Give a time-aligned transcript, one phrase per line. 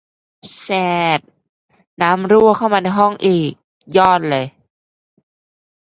[0.59, 0.77] แสร
[1.17, 1.19] ด
[2.01, 3.51] น้ำรั่วเข้ามาในห้องอีก
[3.97, 4.45] ยอดเลย